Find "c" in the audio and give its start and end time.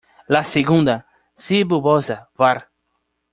1.35-1.63